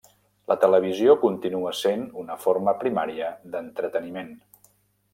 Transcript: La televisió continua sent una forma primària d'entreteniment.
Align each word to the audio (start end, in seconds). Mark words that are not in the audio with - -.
La 0.51 0.55
televisió 0.63 1.15
continua 1.25 1.75
sent 1.81 2.07
una 2.23 2.39
forma 2.47 2.75
primària 2.83 3.31
d'entreteniment. 3.53 4.37